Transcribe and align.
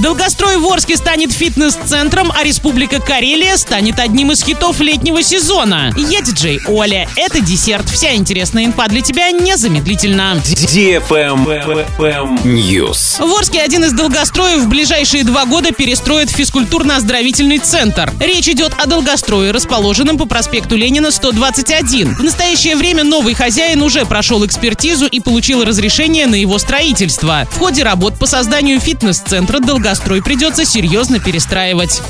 Долгострой 0.00 0.56
в 0.56 0.66
Орске 0.66 0.96
станет 0.96 1.30
фитнес-центром, 1.30 2.32
а 2.34 2.42
Республика 2.42 3.00
Карелия 3.00 3.58
станет 3.58 3.98
одним 3.98 4.32
из 4.32 4.42
хитов 4.42 4.80
летнего 4.80 5.22
сезона. 5.22 5.92
Я 5.94 6.22
диджей 6.22 6.58
Оля. 6.68 7.06
Это 7.16 7.40
десерт. 7.40 7.86
Вся 7.90 8.14
интересная 8.14 8.64
инфа 8.64 8.88
для 8.88 9.02
тебя 9.02 9.30
незамедлительно. 9.30 10.40
News. 12.44 13.22
В 13.22 13.34
Орске 13.34 13.60
один 13.60 13.84
из 13.84 13.92
долгостроев 13.92 14.62
в 14.62 14.68
ближайшие 14.68 15.22
два 15.22 15.44
года 15.44 15.70
перестроит 15.70 16.30
физкультурно-оздоровительный 16.30 17.58
центр. 17.58 18.10
Речь 18.20 18.48
идет 18.48 18.72
о 18.78 18.86
долгострое, 18.86 19.52
расположенном 19.52 20.16
по 20.16 20.24
проспекту 20.24 20.76
Ленина 20.76 21.10
121. 21.10 22.14
В 22.16 22.22
настоящее 22.22 22.76
время 22.76 23.04
новый 23.04 23.34
хозяин 23.34 23.82
уже 23.82 24.06
прошел 24.06 24.46
экспертизу 24.46 25.04
и 25.06 25.20
получил 25.20 25.62
разрешение 25.62 26.26
на 26.26 26.36
его 26.36 26.58
строительство. 26.58 27.46
В 27.50 27.58
ходе 27.58 27.82
работ 27.82 28.18
по 28.18 28.24
созданию 28.24 28.80
фитнес-центра 28.80 29.58
долгострой 29.58 29.89
придется 30.22 30.64
серьезно 30.64 31.18
перестраивать. 31.18 32.02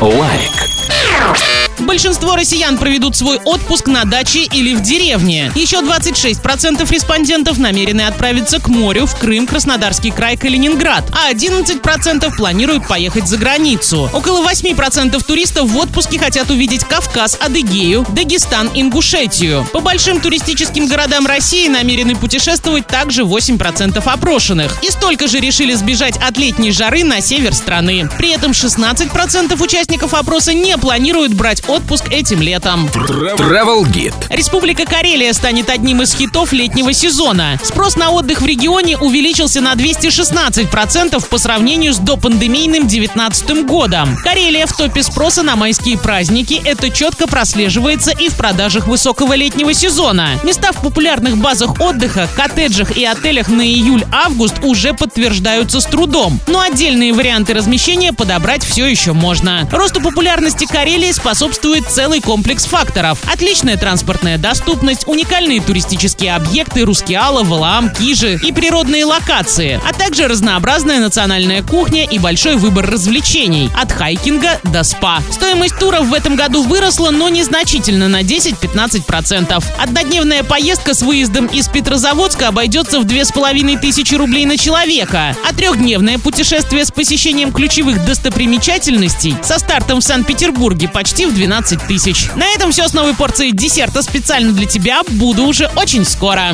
Лайк. 0.00 1.65
Большинство 1.78 2.36
россиян 2.36 2.78
проведут 2.78 3.16
свой 3.16 3.38
отпуск 3.44 3.86
на 3.86 4.04
даче 4.04 4.44
или 4.44 4.74
в 4.74 4.82
деревне. 4.82 5.52
Еще 5.54 5.78
26% 5.78 6.90
респондентов 6.90 7.58
намерены 7.58 8.02
отправиться 8.02 8.60
к 8.60 8.68
морю, 8.68 9.06
в 9.06 9.16
Крым, 9.16 9.46
Краснодарский 9.46 10.10
край, 10.10 10.36
Калининград, 10.36 11.04
а 11.12 11.32
11% 11.32 12.36
планируют 12.36 12.88
поехать 12.88 13.28
за 13.28 13.36
границу. 13.36 14.10
Около 14.12 14.46
8% 14.48 15.22
туристов 15.24 15.70
в 15.70 15.76
отпуске 15.76 16.18
хотят 16.18 16.50
увидеть 16.50 16.84
Кавказ, 16.84 17.36
Адыгею, 17.40 18.06
Дагестан, 18.10 18.70
Ингушетию. 18.74 19.66
По 19.72 19.80
большим 19.80 20.20
туристическим 20.20 20.88
городам 20.88 21.26
России 21.26 21.68
намерены 21.68 22.16
путешествовать 22.16 22.86
также 22.86 23.22
8% 23.22 24.02
опрошенных. 24.04 24.82
И 24.82 24.90
столько 24.90 25.28
же 25.28 25.40
решили 25.40 25.74
сбежать 25.74 26.16
от 26.16 26.38
летней 26.38 26.72
жары 26.72 27.04
на 27.04 27.20
север 27.20 27.54
страны. 27.54 28.08
При 28.16 28.30
этом 28.30 28.52
16% 28.52 29.62
участников 29.62 30.14
опроса 30.14 30.54
не 30.54 30.76
планируют 30.78 31.34
брать 31.34 31.62
отпуск 31.68 32.12
этим 32.12 32.40
летом. 32.40 32.86
Travel 32.86 33.84
Guide. 33.84 34.14
Республика 34.30 34.84
Карелия 34.84 35.32
станет 35.32 35.70
одним 35.70 36.02
из 36.02 36.14
хитов 36.14 36.52
летнего 36.52 36.92
сезона. 36.92 37.58
Спрос 37.62 37.96
на 37.96 38.10
отдых 38.10 38.40
в 38.40 38.46
регионе 38.46 38.96
увеличился 38.96 39.60
на 39.60 39.74
216% 39.74 41.28
по 41.28 41.38
сравнению 41.38 41.92
с 41.92 41.98
допандемийным 41.98 42.86
2019 42.86 43.66
годом. 43.66 44.16
Карелия 44.22 44.66
в 44.66 44.76
топе 44.76 45.02
спроса 45.02 45.42
на 45.42 45.56
майские 45.56 45.98
праздники. 45.98 46.60
Это 46.64 46.90
четко 46.90 47.26
прослеживается 47.26 48.12
и 48.12 48.28
в 48.28 48.36
продажах 48.36 48.86
высокого 48.86 49.34
летнего 49.34 49.72
сезона. 49.72 50.30
Места 50.44 50.72
в 50.72 50.80
популярных 50.80 51.36
базах 51.38 51.80
отдыха, 51.80 52.28
коттеджах 52.36 52.96
и 52.96 53.04
отелях 53.04 53.48
на 53.48 53.62
июль-август 53.66 54.62
уже 54.62 54.94
подтверждаются 54.94 55.80
с 55.80 55.84
трудом. 55.84 56.40
Но 56.46 56.60
отдельные 56.60 57.12
варианты 57.12 57.54
размещения 57.54 58.12
подобрать 58.12 58.64
все 58.64 58.86
еще 58.86 59.12
можно. 59.12 59.68
Росту 59.72 60.00
популярности 60.00 60.66
Карелии 60.66 61.12
способствует 61.12 61.55
целый 61.56 62.20
комплекс 62.20 62.64
факторов. 62.64 63.18
Отличная 63.32 63.76
транспортная 63.76 64.38
доступность, 64.38 65.06
уникальные 65.06 65.60
туристические 65.60 66.34
объекты 66.34 66.84
Рускеала, 66.84 67.42
Валаам, 67.42 67.90
Кижи 67.90 68.38
и 68.42 68.52
природные 68.52 69.04
локации, 69.04 69.80
а 69.86 69.92
также 69.92 70.28
разнообразная 70.28 71.00
национальная 71.00 71.62
кухня 71.62 72.04
и 72.04 72.18
большой 72.18 72.56
выбор 72.56 72.90
развлечений 72.90 73.70
от 73.76 73.92
хайкинга 73.92 74.60
до 74.64 74.82
спа. 74.82 75.20
Стоимость 75.30 75.78
туров 75.78 76.06
в 76.06 76.14
этом 76.14 76.36
году 76.36 76.62
выросла, 76.62 77.10
но 77.10 77.28
незначительно 77.28 78.08
на 78.08 78.22
10-15%. 78.22 79.64
Однодневная 79.78 80.42
поездка 80.42 80.94
с 80.94 81.02
выездом 81.02 81.46
из 81.46 81.68
Петрозаводска 81.68 82.48
обойдется 82.48 83.00
в 83.00 83.04
2500 83.04 84.12
рублей 84.18 84.44
на 84.46 84.56
человека, 84.58 85.36
а 85.48 85.54
трехдневное 85.54 86.18
путешествие 86.18 86.84
с 86.84 86.90
посещением 86.90 87.52
ключевых 87.52 88.04
достопримечательностей 88.04 89.36
со 89.42 89.58
стартом 89.58 90.00
в 90.00 90.04
Санкт-Петербурге 90.04 90.88
почти 90.88 91.26
в 91.26 91.34
12 91.46 91.86
тысяч. 91.86 92.28
На 92.34 92.48
этом 92.48 92.72
все 92.72 92.88
с 92.88 92.92
новой 92.92 93.14
порцией 93.14 93.52
десерта 93.52 94.02
специально 94.02 94.52
для 94.52 94.66
тебя. 94.66 95.02
Буду 95.06 95.44
уже 95.44 95.70
очень 95.76 96.04
скоро. 96.04 96.52